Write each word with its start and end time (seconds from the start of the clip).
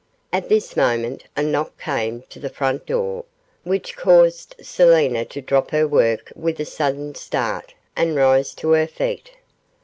At 0.33 0.49
this 0.49 0.75
moment 0.75 1.25
a 1.37 1.43
knock 1.43 1.79
came 1.79 2.23
to 2.31 2.39
the 2.39 2.49
front 2.49 2.87
door, 2.87 3.23
which 3.63 3.95
caused 3.95 4.55
Selina 4.59 5.25
to 5.25 5.41
drop 5.41 5.69
her 5.69 5.87
work 5.87 6.33
with 6.35 6.59
a 6.59 6.65
sudden 6.65 7.13
start, 7.13 7.75
and 7.95 8.15
rise 8.15 8.55
to 8.55 8.71
her 8.71 8.87
feet. 8.87 9.33